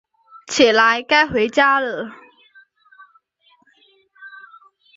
[0.47, 2.11] 起来，该回家了